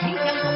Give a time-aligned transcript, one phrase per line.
[0.00, 0.55] 听见。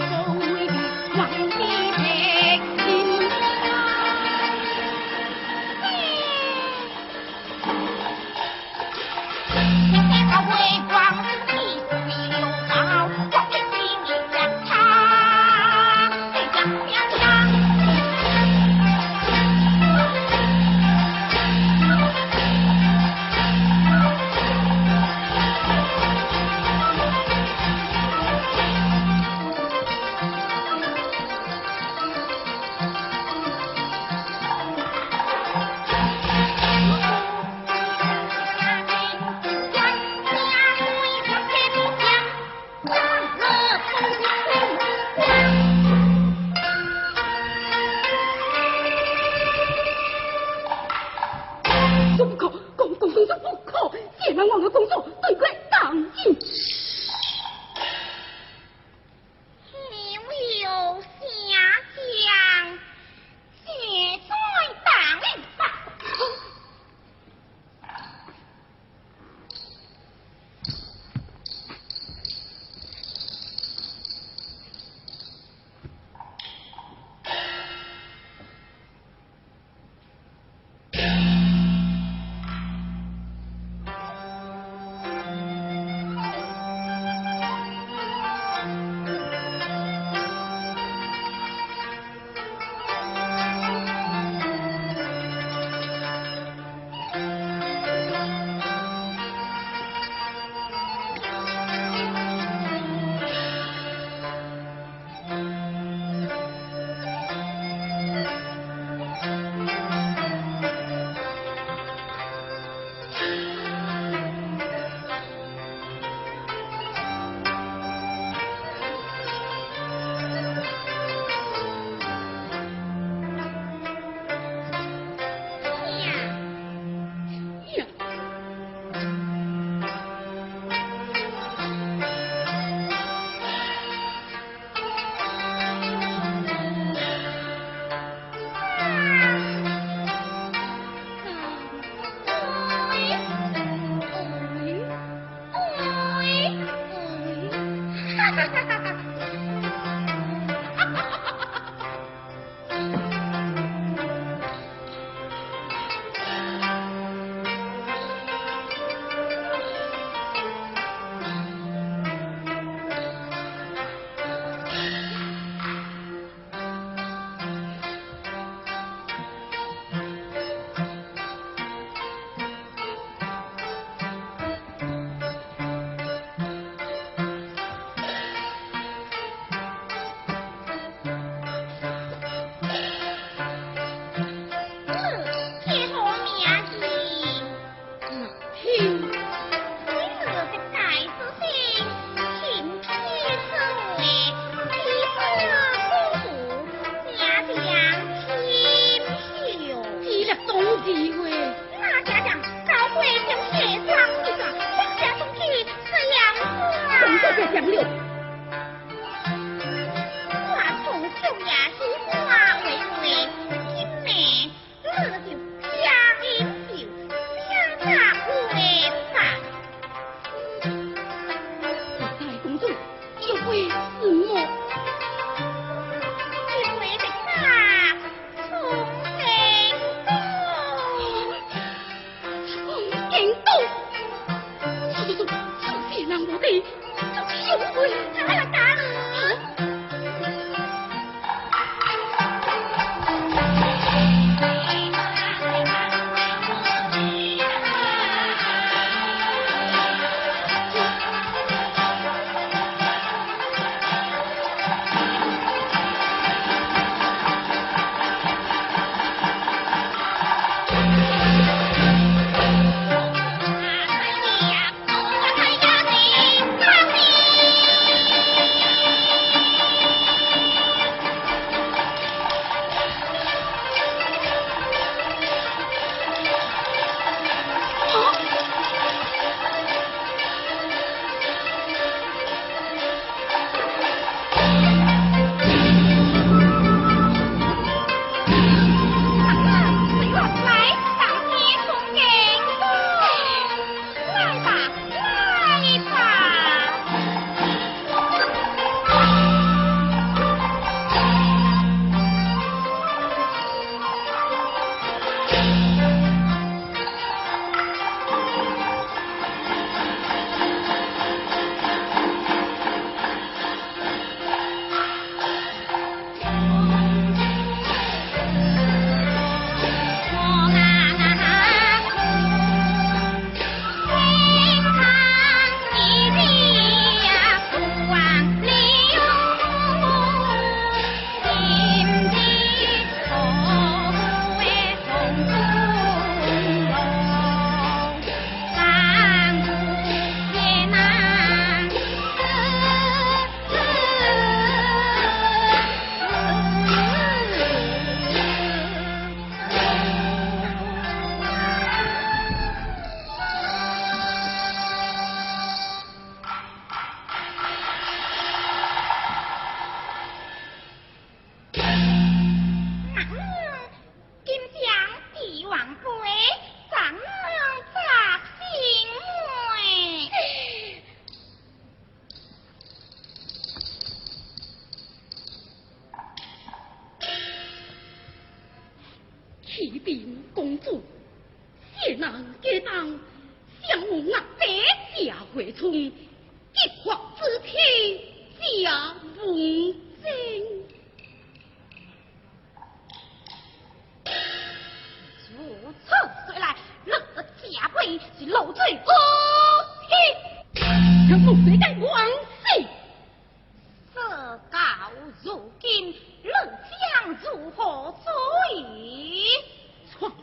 [207.61, 208.10] 六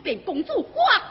[0.08, 1.07] 闯变公主我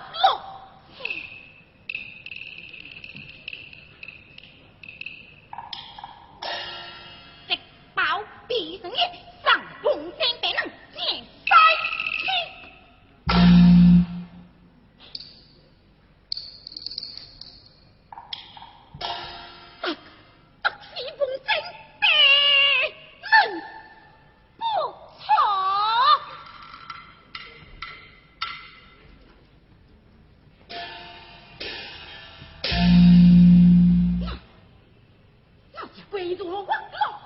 [36.36, 37.20] 做王老，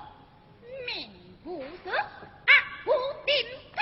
[0.85, 1.09] 命
[1.43, 2.51] 不得，阿
[2.85, 2.91] 不
[3.25, 3.33] 定
[3.75, 3.81] 当。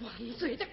[0.00, 0.65] 万岁的。